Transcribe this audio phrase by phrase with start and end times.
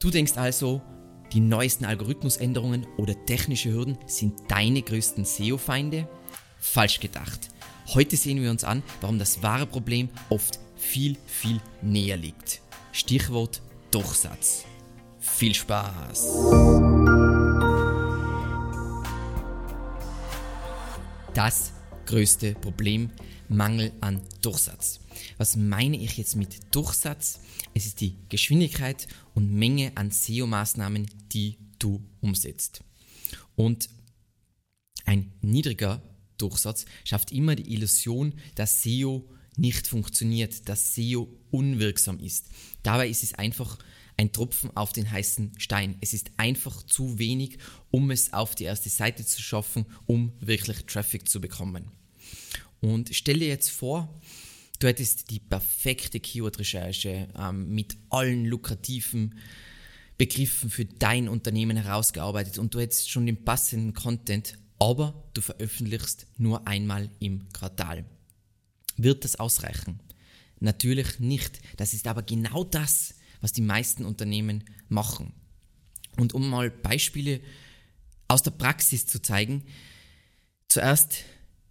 [0.00, 0.80] Du denkst also,
[1.32, 6.08] die neuesten Algorithmusänderungen oder technische Hürden sind deine größten SEO-Feinde?
[6.60, 7.48] Falsch gedacht.
[7.88, 12.60] Heute sehen wir uns an, warum das wahre Problem oft viel, viel näher liegt.
[12.92, 14.66] Stichwort Durchsatz.
[15.18, 16.44] Viel Spaß!
[21.34, 21.72] Das
[22.08, 23.10] größte Problem,
[23.50, 25.00] Mangel an Durchsatz.
[25.36, 27.40] Was meine ich jetzt mit Durchsatz?
[27.74, 32.82] Es ist die Geschwindigkeit und Menge an SEO-Maßnahmen, die du umsetzt.
[33.56, 33.90] Und
[35.04, 36.02] ein niedriger
[36.38, 39.28] Durchsatz schafft immer die Illusion, dass SEO
[39.58, 42.46] nicht funktioniert, dass SEO unwirksam ist.
[42.82, 43.78] Dabei ist es einfach
[44.16, 45.96] ein Tropfen auf den heißen Stein.
[46.00, 47.58] Es ist einfach zu wenig,
[47.90, 51.97] um es auf die erste Seite zu schaffen, um wirklich Traffic zu bekommen.
[52.80, 54.20] Und stell dir jetzt vor,
[54.78, 59.38] du hättest die perfekte Keyword-Recherche ähm, mit allen lukrativen
[60.16, 66.26] Begriffen für dein Unternehmen herausgearbeitet und du hättest schon den passenden Content, aber du veröffentlichst
[66.36, 68.04] nur einmal im Quartal.
[68.96, 70.00] Wird das ausreichen?
[70.60, 71.60] Natürlich nicht.
[71.76, 75.32] Das ist aber genau das, was die meisten Unternehmen machen.
[76.16, 77.40] Und um mal Beispiele
[78.26, 79.62] aus der Praxis zu zeigen,
[80.66, 81.24] zuerst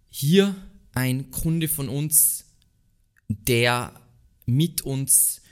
[0.08, 0.56] hier
[0.98, 2.44] ein Kunde von uns,
[3.28, 3.94] der
[4.46, 5.42] mit uns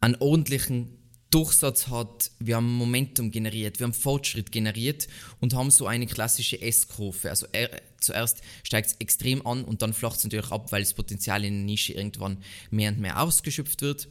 [0.00, 0.96] einen ordentlichen
[1.30, 5.06] Durchsatz hat, wir haben Momentum generiert, wir haben Fortschritt generiert
[5.40, 7.28] und haben so eine klassische S-Kurve.
[7.28, 10.94] Also er, zuerst steigt es extrem an und dann flacht es natürlich ab, weil das
[10.94, 12.38] Potenzial in der Nische irgendwann
[12.70, 14.08] mehr und mehr ausgeschöpft wird.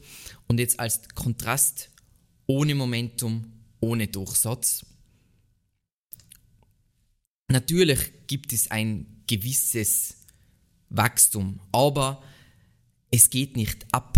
[0.47, 1.89] Und jetzt als Kontrast
[2.45, 4.85] ohne Momentum, ohne Durchsatz.
[7.47, 10.22] Natürlich gibt es ein gewisses
[10.93, 11.59] Wachstum.
[11.71, 12.23] Aber
[13.11, 14.17] es geht nicht ab,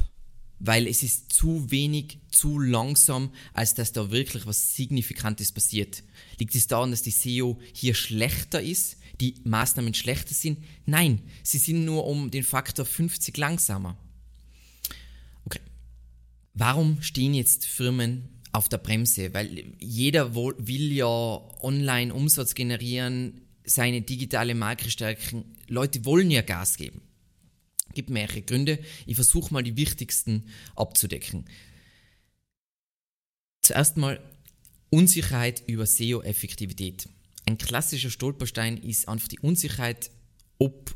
[0.60, 6.04] weil es ist zu wenig, zu langsam, als dass da wirklich was Signifikantes passiert.
[6.40, 10.64] Liegt es daran, dass die SEO hier schlechter ist, die Maßnahmen schlechter sind?
[10.86, 13.98] Nein, sie sind nur um den Faktor 50 langsamer.
[15.46, 15.62] Okay.
[16.54, 19.34] Warum stehen jetzt Firmen auf der Bremse?
[19.34, 25.56] Weil jeder will ja online Umsatz generieren, seine digitale Marke stärken.
[25.68, 27.02] Leute wollen ja Gas geben.
[27.94, 28.80] Gibt mehrere Gründe.
[29.06, 31.46] Ich versuche mal die wichtigsten abzudecken.
[33.62, 34.22] Zuerst mal
[34.90, 37.10] Unsicherheit über SEO-Effektivität.
[37.46, 40.12] Ein klassischer Stolperstein ist einfach die Unsicherheit,
[40.60, 40.96] ob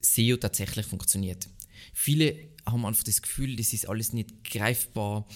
[0.00, 1.48] SEO tatsächlich funktioniert.
[1.92, 5.26] Viele haben einfach das Gefühl, das ist alles nicht greifbar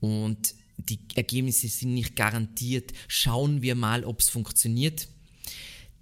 [0.00, 2.92] und die Ergebnisse sind nicht garantiert.
[3.08, 5.08] Schauen wir mal, ob es funktioniert.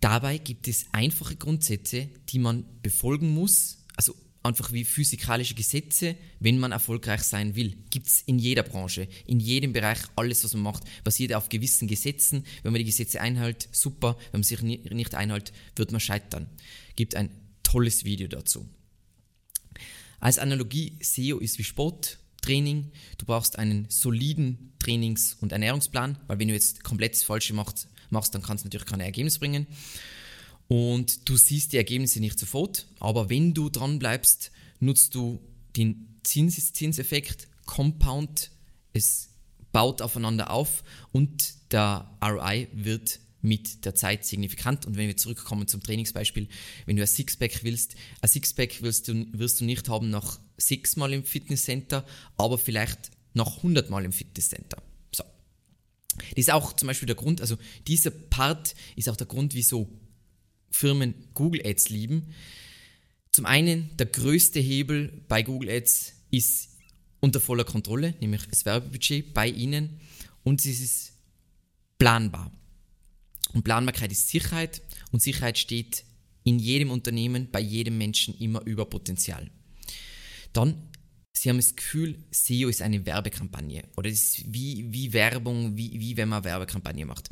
[0.00, 6.58] Dabei gibt es einfache Grundsätze, die man befolgen muss, also einfach wie physikalische Gesetze, wenn
[6.58, 7.76] man erfolgreich sein will.
[7.90, 11.88] Gibt es in jeder Branche, in jedem Bereich, alles, was man macht, basiert auf gewissen
[11.88, 12.44] Gesetzen.
[12.62, 14.16] Wenn man die Gesetze einhält, super.
[14.30, 16.48] Wenn man sich nicht einhält, wird man scheitern.
[16.96, 17.30] Gibt ein
[17.62, 18.66] tolles Video dazu.
[20.18, 22.92] Als Analogie, SEO ist wie Sporttraining.
[23.18, 27.88] Du brauchst einen soliden Trainings- und Ernährungsplan, weil wenn du jetzt komplett das Falsche machst,
[28.12, 29.66] machst, dann kannst du natürlich keine Ergebnisse bringen.
[30.68, 35.40] Und du siehst die Ergebnisse nicht sofort, aber wenn du dran bleibst, nutzt du
[35.76, 38.50] den Zins Zinseffekt, Compound,
[38.92, 39.30] es
[39.72, 40.82] baut aufeinander auf
[41.12, 44.86] und der ROI wird mit der Zeit signifikant.
[44.86, 46.48] Und wenn wir zurückkommen zum Trainingsbeispiel,
[46.86, 51.12] wenn du ein Sixpack willst, ein Sixpack willst du, wirst du nicht haben nach sechsmal
[51.12, 52.04] im Fitnesscenter,
[52.36, 54.82] aber vielleicht nach hundertmal im Fitnesscenter.
[56.30, 59.88] Das ist auch zum Beispiel der Grund, also dieser Part ist auch der Grund, wieso
[60.70, 62.34] Firmen Google Ads lieben.
[63.32, 66.70] Zum einen, der größte Hebel bei Google Ads ist
[67.20, 70.00] unter voller Kontrolle, nämlich das Werbebudget bei Ihnen
[70.42, 71.12] und es ist
[71.98, 72.50] planbar.
[73.52, 74.82] Und Planbarkeit ist Sicherheit
[75.12, 76.04] und Sicherheit steht
[76.44, 79.50] in jedem Unternehmen, bei jedem Menschen immer über Potenzial.
[80.52, 80.88] Dann
[81.40, 85.98] Sie haben das Gefühl, SEO ist eine Werbekampagne oder es ist wie, wie Werbung, wie,
[85.98, 87.30] wie wenn man Werbekampagne macht.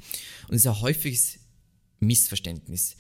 [0.49, 1.41] Und es ist ein häufiges
[2.01, 2.97] Missverständnis.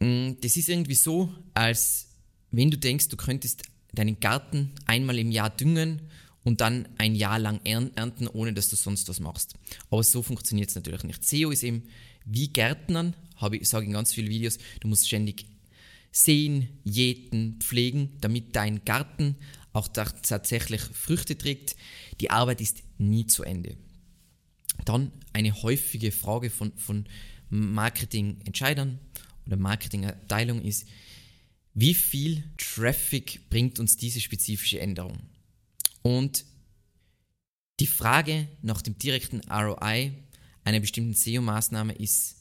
[0.00, 2.08] Mm, das ist irgendwie so, als
[2.50, 3.62] wenn du denkst, du könntest
[3.94, 6.02] deinen Garten einmal im Jahr düngen
[6.42, 9.54] und dann ein Jahr lang ernten, ohne dass du sonst was machst.
[9.88, 11.24] Aber so funktioniert es natürlich nicht.
[11.24, 11.84] SEO ist eben
[12.26, 15.46] wie Gärtnern, habe ich sage in ganz vielen Videos, du musst ständig
[16.12, 19.36] sehen, jäten, pflegen, damit dein Garten
[19.74, 21.76] auch tatsächlich Früchte trägt.
[22.20, 23.76] Die Arbeit ist nie zu Ende.
[24.86, 27.06] Dann eine häufige Frage von, von
[27.50, 28.98] Marketingentscheidern
[29.46, 30.88] oder Marketingabteilung ist,
[31.74, 35.18] wie viel Traffic bringt uns diese spezifische Änderung?
[36.02, 36.44] Und
[37.80, 40.12] Die Frage nach dem direkten ROI
[40.62, 42.36] einer bestimmten SEO-Maßnahme ist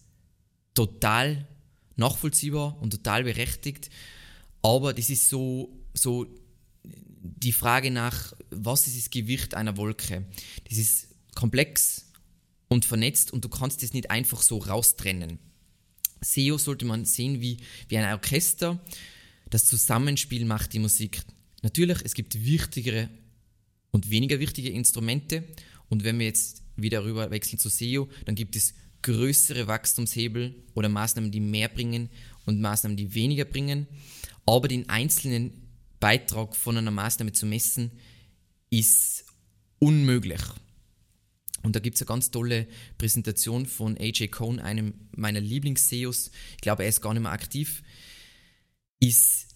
[0.76, 1.48] total
[1.96, 3.90] nachvollziehbar und total berechtigt,
[4.62, 6.28] aber das ist so, so
[7.24, 10.26] die Frage nach, was ist das Gewicht einer Wolke?
[10.70, 12.12] Das ist komplex
[12.68, 15.40] und vernetzt und du kannst es nicht einfach so raustrennen.
[16.22, 18.80] SEO sollte man sehen wie, wie ein Orchester.
[19.50, 21.22] Das Zusammenspiel macht die Musik.
[21.62, 23.10] Natürlich, es gibt wichtigere
[23.92, 25.44] und weniger wichtige Instrumente.
[25.90, 30.90] Und wenn wir jetzt wieder rüber wechseln zu SEO, dann gibt es größere Wachstumshebel oder
[30.90, 32.10] Maßnahmen, die mehr bringen
[32.46, 33.88] und Maßnahmen, die weniger bringen.
[34.46, 35.63] Aber den einzelnen
[36.04, 37.90] Beitrag von einer Maßnahme zu messen,
[38.70, 39.24] ist
[39.80, 40.42] unmöglich.
[41.62, 42.68] Und da gibt es eine ganz tolle
[42.98, 46.30] Präsentation von AJ Cohn, einem meiner Lieblings-SEOs.
[46.56, 47.84] Ich glaube, er ist gar nicht mehr aktiv.
[49.00, 49.48] Ist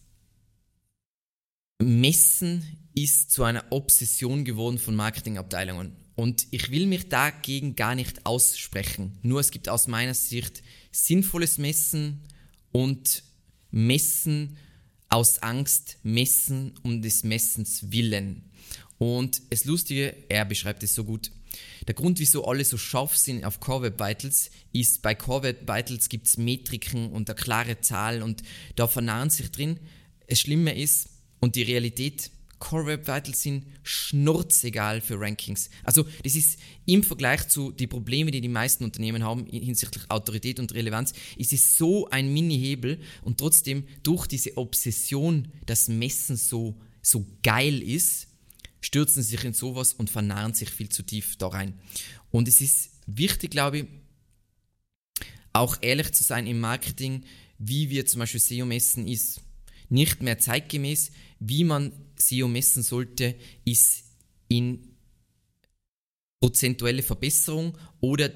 [1.80, 2.64] Messen
[2.96, 5.98] ist zu einer Obsession geworden von Marketingabteilungen.
[6.16, 9.20] Und ich will mich dagegen gar nicht aussprechen.
[9.22, 12.24] Nur es gibt aus meiner Sicht sinnvolles Messen
[12.72, 13.24] und
[13.70, 14.56] Messen
[15.10, 18.44] aus Angst, Messen um des Messens willen.
[18.98, 21.32] Und das Lustige, er beschreibt es so gut.
[21.88, 25.62] Der Grund, wieso alle so scharf sind auf Core Web Vitals, ist, bei Core Web
[25.62, 28.44] Vitals gibt es Metriken und eine klare Zahl und
[28.76, 29.80] da vernarren sich drin.
[30.28, 31.10] Das Schlimme ist,
[31.40, 35.70] und die Realität, Core Web Vitals sind schnurzegal für Rankings.
[35.84, 40.60] Also das ist im Vergleich zu den Problemen, die die meisten Unternehmen haben hinsichtlich Autorität
[40.60, 46.76] und Relevanz, ist es so ein Mini-Hebel und trotzdem durch diese Obsession, dass Messen so,
[47.02, 48.28] so geil ist,
[48.82, 51.80] stürzen sie sich in sowas und vernarren sich viel zu tief da rein.
[52.32, 53.86] Und es ist wichtig, glaube ich,
[55.54, 57.24] auch ehrlich zu sein im Marketing,
[57.58, 59.42] wie wir zum Beispiel SEO messen ist
[59.90, 61.12] nicht mehr zeitgemäß.
[61.40, 63.36] Wie man SEO messen sollte,
[63.66, 64.04] ist
[64.48, 64.96] in
[66.40, 68.32] prozentuelle Verbesserung oder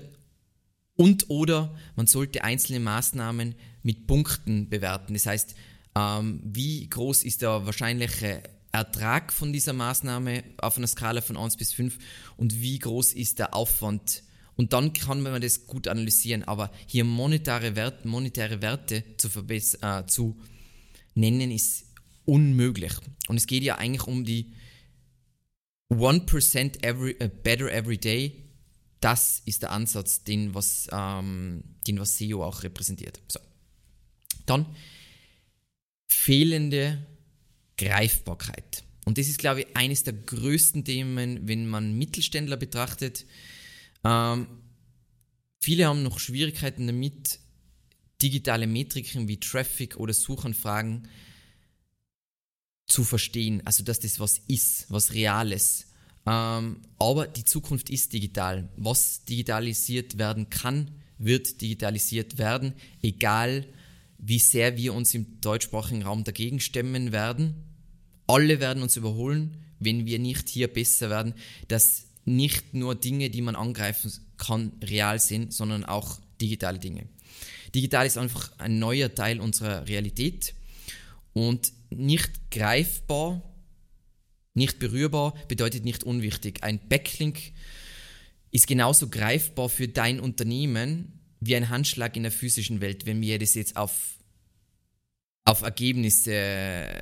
[0.95, 5.13] und oder man sollte einzelne Maßnahmen mit Punkten bewerten.
[5.13, 5.55] Das heißt,
[5.95, 11.57] ähm, wie groß ist der wahrscheinliche Ertrag von dieser Maßnahme auf einer Skala von 1
[11.57, 11.97] bis 5
[12.37, 14.23] und wie groß ist der Aufwand.
[14.55, 16.43] Und dann kann man das gut analysieren.
[16.43, 19.29] Aber hier monetäre, Wert, monetäre Werte zu,
[19.81, 20.37] äh, zu
[21.13, 21.85] nennen ist
[22.25, 22.93] unmöglich.
[23.27, 24.53] Und es geht ja eigentlich um die
[25.89, 28.45] 1% every, uh, better every day.
[29.01, 33.19] Das ist der Ansatz, den was, ähm, den was SEO auch repräsentiert.
[33.27, 33.39] So.
[34.45, 34.65] Dann
[36.07, 37.05] fehlende
[37.77, 38.83] Greifbarkeit.
[39.05, 43.25] Und das ist, glaube ich, eines der größten Themen, wenn man Mittelständler betrachtet.
[44.03, 44.47] Ähm,
[45.59, 47.39] viele haben noch Schwierigkeiten damit,
[48.21, 51.07] digitale Metriken wie Traffic oder Suchanfragen
[52.85, 53.61] zu verstehen.
[53.65, 55.87] Also, dass das was ist, was Reales.
[56.25, 58.69] Ähm, aber die Zukunft ist digital.
[58.75, 63.65] Was digitalisiert werden kann, wird digitalisiert werden, egal
[64.17, 67.55] wie sehr wir uns im deutschsprachigen Raum dagegen stemmen werden.
[68.27, 71.33] Alle werden uns überholen, wenn wir nicht hier besser werden,
[71.67, 77.07] dass nicht nur Dinge, die man angreifen kann, real sind, sondern auch digitale Dinge.
[77.73, 80.53] Digital ist einfach ein neuer Teil unserer Realität
[81.33, 83.41] und nicht greifbar,
[84.53, 86.63] nicht berührbar bedeutet nicht unwichtig.
[86.63, 87.53] Ein Backlink
[88.51, 93.39] ist genauso greifbar für dein Unternehmen wie ein Handschlag in der physischen Welt, wenn wir
[93.39, 94.17] das jetzt auf,
[95.45, 97.01] auf Ergebnisse äh,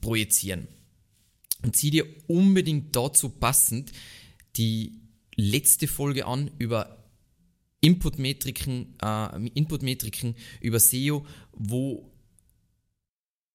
[0.00, 0.68] projizieren.
[1.62, 3.90] Und zieh dir unbedingt dazu passend
[4.56, 5.00] die
[5.34, 7.03] letzte Folge an über
[7.84, 12.10] Inputmetriken, äh, Inputmetriken über SEO, wo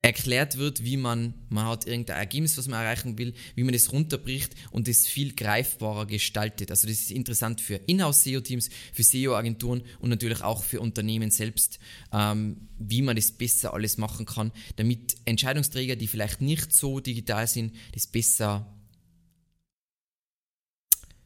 [0.02, 3.92] erklärt wird, wie man, man hat irgendein Ergebnis, was man erreichen will, wie man das
[3.92, 6.72] runterbricht und das viel greifbarer gestaltet.
[6.72, 11.80] Also das ist interessant für Inhouse-SEO-Teams, für SEO-Agenturen und natürlich auch für Unternehmen selbst,
[12.14, 17.48] ähm, wie man das besser alles machen kann, damit Entscheidungsträger, die vielleicht nicht so digital
[17.48, 18.79] sind, das besser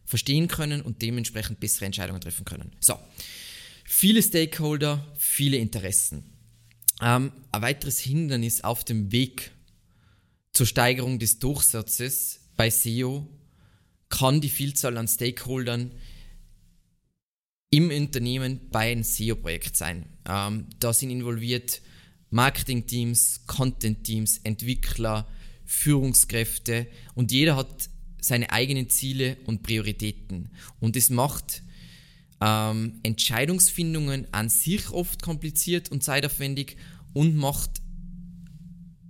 [0.05, 2.71] verstehen können und dementsprechend bessere Entscheidungen treffen können.
[2.79, 2.97] So,
[3.85, 6.23] viele Stakeholder, viele Interessen.
[7.01, 9.51] Ähm, ein weiteres Hindernis auf dem Weg
[10.51, 13.27] zur Steigerung des Durchsatzes bei SEO
[14.09, 15.91] kann die Vielzahl an Stakeholdern
[17.71, 20.05] im Unternehmen bei einem SEO-Projekt sein.
[20.29, 21.81] Ähm, da sind involviert
[22.29, 25.27] Marketing-Teams, Content-Teams, Entwickler,
[25.65, 27.89] Führungskräfte und jeder hat
[28.23, 30.49] seine eigenen Ziele und Prioritäten.
[30.79, 31.61] Und es macht
[32.39, 36.77] ähm, Entscheidungsfindungen an sich oft kompliziert und zeitaufwendig
[37.11, 37.81] und macht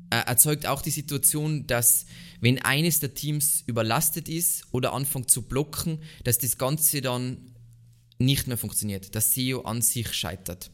[0.10, 2.08] äh, erzeugt auch die Situation, dass
[2.42, 7.38] wenn eines der Teams überlastet ist oder anfängt zu blocken, dass das Ganze dann
[8.18, 10.72] nicht mehr funktioniert, dass SEO an sich scheitert.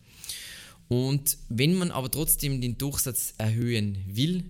[0.88, 4.46] Und wenn man aber trotzdem den Durchsatz erhöhen will,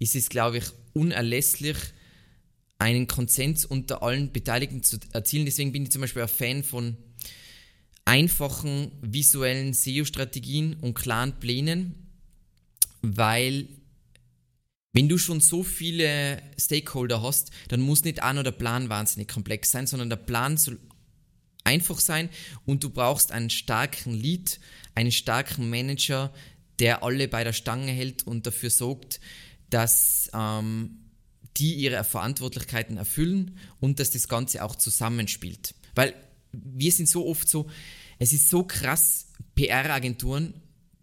[0.00, 1.76] ist es, glaube ich, unerlässlich,
[2.78, 5.44] einen Konsens unter allen Beteiligten zu erzielen.
[5.44, 6.96] Deswegen bin ich zum Beispiel ein Fan von
[8.04, 11.94] einfachen visuellen SEO-Strategien und klaren Plänen,
[13.02, 13.68] weil
[14.92, 19.28] wenn du schon so viele Stakeholder hast, dann muss nicht auch nur der Plan wahnsinnig
[19.28, 20.78] komplex sein, sondern der Plan soll
[21.64, 22.30] einfach sein
[22.64, 24.58] und du brauchst einen starken Lead,
[24.94, 26.32] einen starken Manager,
[26.78, 29.20] der alle bei der Stange hält und dafür sorgt,
[29.68, 31.07] dass ähm,
[31.58, 35.74] die ihre Verantwortlichkeiten erfüllen und dass das Ganze auch zusammenspielt.
[35.94, 36.14] Weil
[36.52, 37.68] wir sind so oft so,
[38.18, 40.54] es ist so krass, PR-Agenturen,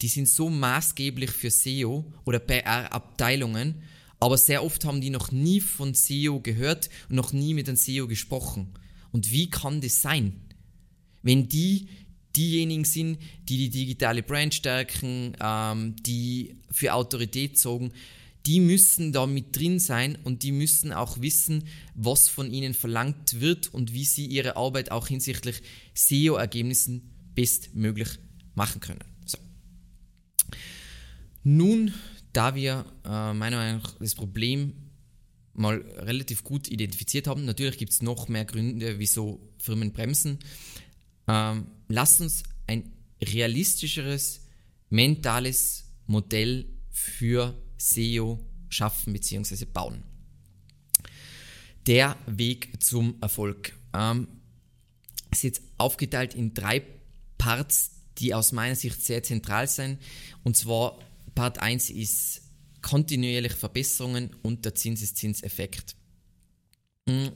[0.01, 3.81] die sind so maßgeblich für SEO oder PR-Abteilungen,
[4.19, 7.77] aber sehr oft haben die noch nie von SEO gehört und noch nie mit einem
[7.77, 8.74] SEO gesprochen.
[9.12, 10.33] Und wie kann das sein?
[11.21, 11.88] Wenn die
[12.35, 17.91] diejenigen sind, die die digitale Brand stärken, ähm, die für Autorität sorgen,
[18.45, 21.63] die müssen da mit drin sein und die müssen auch wissen,
[21.95, 25.61] was von ihnen verlangt wird und wie sie ihre Arbeit auch hinsichtlich
[25.93, 28.09] SEO-Ergebnissen bestmöglich
[28.53, 29.03] machen können.
[29.25, 29.37] So.
[31.43, 31.93] Nun,
[32.33, 34.73] da wir äh, meiner Meinung nach das Problem
[35.53, 40.39] mal relativ gut identifiziert haben, natürlich gibt es noch mehr Gründe, wieso Firmen bremsen,
[41.27, 42.91] ähm, lasst uns ein
[43.23, 44.41] realistischeres
[44.89, 48.39] mentales Modell für SEO
[48.70, 49.65] schaffen bzw.
[49.65, 50.03] bauen.
[51.88, 54.27] Der Weg zum Erfolg ähm,
[55.32, 56.84] ist jetzt aufgeteilt in drei
[57.38, 60.00] Parts, die aus meiner Sicht sehr zentral sind.
[60.44, 61.00] Und zwar
[61.36, 62.41] Part 1 ist
[62.82, 65.96] kontinuierliche Verbesserungen und der Zinseszinseffekt.
[67.08, 67.32] Hm.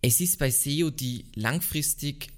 [0.00, 2.28] Es ist bei SEO die langfristig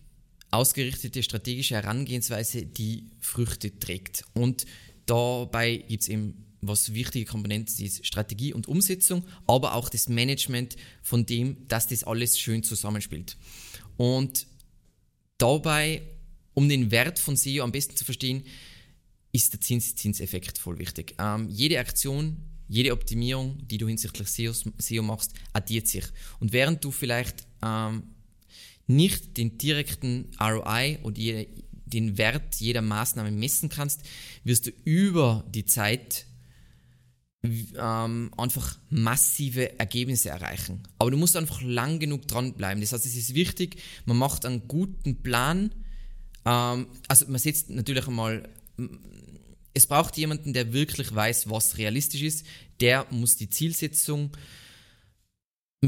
[0.50, 4.24] ausgerichtete strategische Herangehensweise, die Früchte trägt.
[4.34, 4.66] Und
[5.06, 10.76] Dabei gibt es eben, was wichtige Komponenten ist, Strategie und Umsetzung, aber auch das Management
[11.02, 13.36] von dem, dass das alles schön zusammenspielt.
[13.96, 14.46] Und
[15.38, 16.02] dabei,
[16.54, 18.44] um den Wert von SEO am besten zu verstehen,
[19.32, 21.14] ist der Zinseszinseffekt voll wichtig.
[21.18, 22.36] Ähm, jede Aktion,
[22.68, 26.04] jede Optimierung, die du hinsichtlich SEO, SEO machst, addiert sich.
[26.38, 28.04] Und während du vielleicht ähm,
[28.86, 31.18] nicht den direkten ROI oder
[31.86, 34.02] den Wert jeder Maßnahme messen kannst,
[34.44, 36.26] wirst du über die Zeit
[37.78, 40.82] ähm, einfach massive Ergebnisse erreichen.
[40.98, 42.80] Aber du musst einfach lang genug dranbleiben.
[42.80, 43.76] Das heißt, es ist wichtig,
[44.06, 45.74] man macht einen guten Plan.
[46.44, 48.48] Ähm, also man setzt natürlich einmal,
[49.74, 52.46] es braucht jemanden, der wirklich weiß, was realistisch ist.
[52.80, 54.30] Der muss die Zielsetzung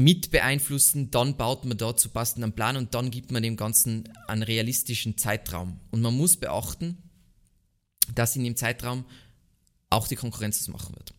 [0.03, 4.43] mit beeinflussen, dann baut man dazu passenden Plan und dann gibt man dem Ganzen einen
[4.43, 5.79] realistischen Zeitraum.
[5.91, 6.97] Und man muss beachten,
[8.13, 9.05] dass in dem Zeitraum
[9.89, 11.13] auch die Konkurrenz das machen wird.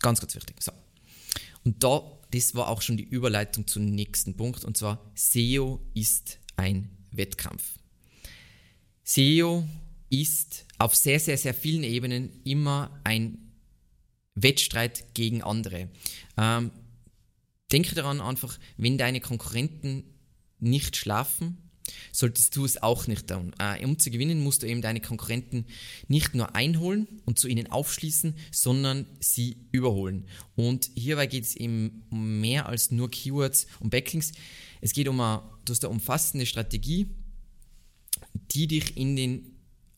[0.00, 0.62] Ganz, ganz wichtig.
[0.62, 0.72] So.
[1.64, 6.38] Und da, das war auch schon die Überleitung zum nächsten Punkt, und zwar SEO ist
[6.56, 7.78] ein Wettkampf.
[9.04, 9.66] SEO
[10.08, 13.38] ist auf sehr, sehr, sehr vielen Ebenen immer ein
[14.34, 15.88] Wettstreit gegen andere.
[16.36, 16.70] Ähm,
[17.72, 20.04] Denke daran einfach, wenn deine Konkurrenten
[20.58, 21.70] nicht schlafen,
[22.12, 23.52] solltest du es auch nicht tun.
[23.58, 25.66] Äh, um zu gewinnen, musst du eben deine Konkurrenten
[26.08, 30.26] nicht nur einholen und zu ihnen aufschließen, sondern sie überholen.
[30.56, 34.32] Und hierbei geht es eben um mehr als nur Keywords und Backlinks.
[34.80, 37.08] Es geht um eine, du hast eine umfassende Strategie,
[38.52, 39.49] die dich in den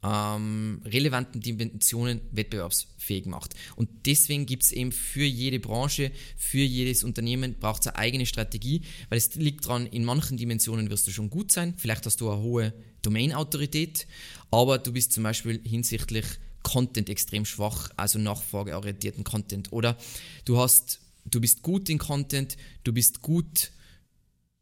[0.02, 3.54] ähm, relevanten Dimensionen wettbewerbsfähig macht.
[3.76, 8.26] Und deswegen gibt es eben für jede Branche, für jedes Unternehmen braucht es eine eigene
[8.26, 12.20] Strategie, weil es liegt daran, in manchen Dimensionen wirst du schon gut sein, vielleicht hast
[12.20, 14.06] du eine hohe Domain-Autorität,
[14.50, 16.24] aber du bist zum Beispiel hinsichtlich
[16.62, 19.72] Content extrem schwach, also nachfrageorientierten Content.
[19.72, 19.96] Oder
[20.44, 23.72] du hast, du bist gut in Content, du bist gut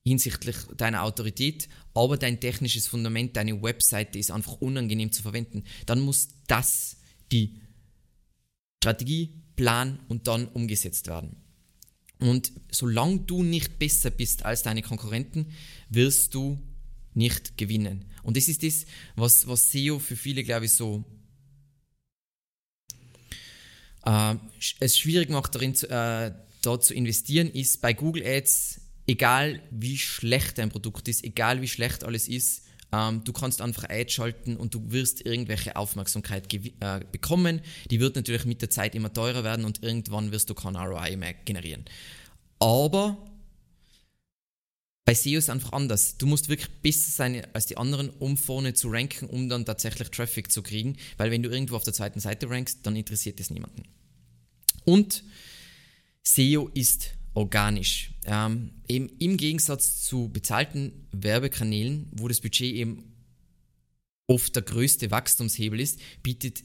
[0.05, 6.01] hinsichtlich deiner Autorität, aber dein technisches Fundament, deine Webseite ist einfach unangenehm zu verwenden, dann
[6.01, 6.97] muss das
[7.31, 7.61] die
[8.83, 11.37] Strategie, Plan und dann umgesetzt werden.
[12.19, 15.53] Und solange du nicht besser bist als deine Konkurrenten,
[15.91, 16.59] wirst du
[17.15, 18.07] nicht gewinnen.
[18.23, 21.05] Und das ist das, was, was SEO für viele, glaube ich, so
[24.05, 24.37] äh,
[24.81, 28.81] es schwierig macht, darin zu, äh, da zu investieren, ist bei Google Ads
[29.11, 33.89] egal wie schlecht dein Produkt ist, egal wie schlecht alles ist, Ähm, du kannst einfach
[33.89, 37.61] Ads schalten und du wirst irgendwelche Aufmerksamkeit äh, bekommen.
[37.89, 41.17] Die wird natürlich mit der Zeit immer teurer werden und irgendwann wirst du kein ROI
[41.17, 41.85] mehr generieren.
[42.59, 43.17] Aber
[45.05, 46.19] bei SEO ist es einfach anders.
[46.19, 50.11] Du musst wirklich besser sein als die anderen, um vorne zu ranken, um dann tatsächlich
[50.11, 50.97] Traffic zu kriegen.
[51.17, 53.85] Weil wenn du irgendwo auf der zweiten Seite rankst, dann interessiert es niemanden.
[54.85, 55.23] Und
[56.25, 58.13] SEO ist organisch.
[58.25, 63.05] Ähm, eben im Gegensatz zu bezahlten Werbekanälen, wo das Budget eben
[64.27, 66.63] oft der größte Wachstumshebel ist, bietet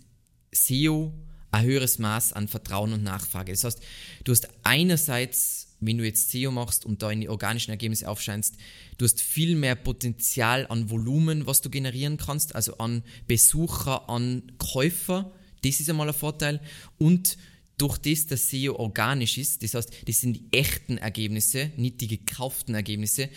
[0.52, 1.14] SEO
[1.56, 3.52] ein höheres Maß an Vertrauen und Nachfrage.
[3.52, 3.82] Das heißt,
[4.24, 8.56] du hast einerseits, wenn du jetzt SEO machst und da in die organischen Ergebnisse aufscheinst,
[8.98, 14.52] du hast viel mehr Potenzial an Volumen, was du generieren kannst, also an Besucher, an
[14.58, 15.32] Käufer.
[15.64, 16.60] Das ist einmal ein Vorteil.
[16.98, 17.38] Und
[17.78, 22.08] durch das, dass SEO organisch ist, das heißt, das sind die echten Ergebnisse, nicht die
[22.08, 23.30] gekauften Ergebnisse,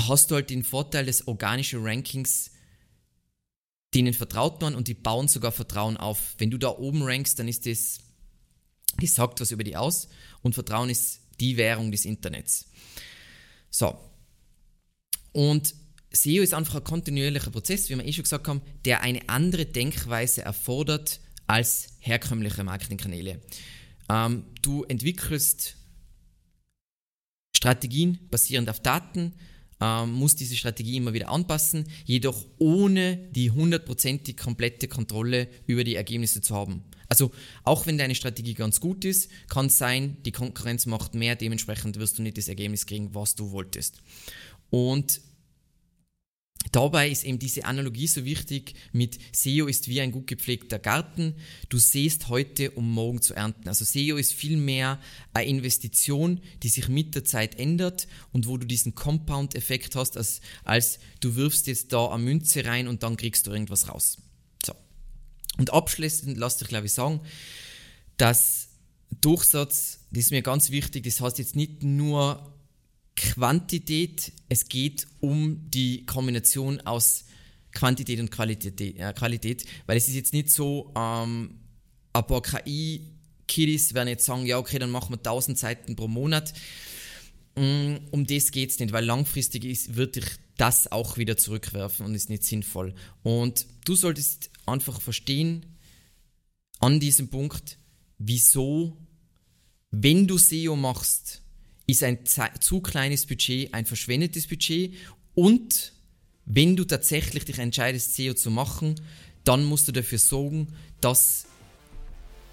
[0.00, 2.50] hast du halt den Vorteil des organischen Rankings,
[3.94, 6.34] denen vertraut man und die bauen sogar Vertrauen auf.
[6.38, 8.00] Wenn du da oben rankst, dann ist das,
[9.00, 10.08] das sagt was über die aus
[10.42, 12.66] und Vertrauen ist die Währung des Internets.
[13.70, 13.98] So.
[15.32, 15.74] Und
[16.12, 19.66] SEO ist einfach ein kontinuierlicher Prozess, wie wir eh schon gesagt haben, der eine andere
[19.66, 23.40] Denkweise erfordert als herkömmliche Marketingkanäle.
[24.08, 25.76] Ähm, du entwickelst
[27.56, 29.32] Strategien basierend auf Daten,
[29.80, 35.96] ähm, musst diese Strategie immer wieder anpassen, jedoch ohne die hundertprozentig komplette Kontrolle über die
[35.96, 36.84] Ergebnisse zu haben.
[37.08, 37.30] Also
[37.62, 41.98] auch wenn deine Strategie ganz gut ist, kann es sein, die Konkurrenz macht mehr, dementsprechend
[41.98, 44.02] wirst du nicht das Ergebnis kriegen, was du wolltest.
[44.70, 45.20] Und
[46.76, 51.34] Dabei ist eben diese Analogie so wichtig mit SEO ist wie ein gut gepflegter Garten.
[51.70, 53.66] Du siehst heute, um morgen zu ernten.
[53.66, 55.00] Also SEO ist vielmehr
[55.32, 60.42] eine Investition, die sich mit der Zeit ändert und wo du diesen Compound-Effekt hast, als,
[60.64, 64.18] als du wirfst jetzt da eine Münze rein und dann kriegst du irgendwas raus.
[64.62, 64.74] So.
[65.56, 67.20] Und abschließend lass dich, glaube ich, sagen,
[68.18, 68.68] dass
[69.22, 72.52] Durchsatz, das ist mir ganz wichtig, das heißt jetzt nicht nur
[73.16, 77.24] Quantität, es geht um die Kombination aus
[77.72, 81.58] Quantität und Qualität, äh, Qualität weil es ist jetzt nicht so, ähm,
[82.12, 86.54] ein paar KI-Kiddies werden jetzt sagen, ja okay, dann machen wir 1000 Seiten pro Monat.
[87.56, 90.26] Mm, um das geht es nicht, weil langfristig ist, wird dich
[90.56, 92.94] das auch wieder zurückwerfen und ist nicht sinnvoll.
[93.22, 95.76] Und du solltest einfach verstehen,
[96.78, 97.78] an diesem Punkt,
[98.18, 98.96] wieso,
[99.90, 101.42] wenn du SEO machst,
[101.86, 104.94] ist ein zu kleines Budget ein verschwendetes Budget
[105.34, 105.92] und
[106.46, 108.94] wenn du tatsächlich dich entscheidest, SEO zu machen,
[109.44, 110.68] dann musst du dafür sorgen,
[111.00, 111.46] dass,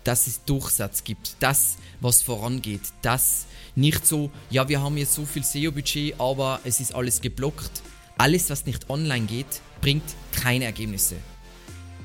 [0.04, 5.26] dass es Durchsatz gibt, das, was vorangeht, das nicht so, ja, wir haben jetzt so
[5.26, 7.82] viel SEO-Budget, aber es ist alles geblockt.
[8.18, 11.16] Alles, was nicht online geht, bringt keine Ergebnisse.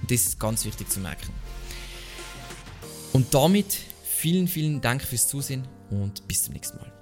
[0.00, 1.32] Und das ist ganz wichtig zu merken.
[3.12, 6.97] Und damit vielen, vielen Dank fürs Zusehen und bis zum nächsten Mal.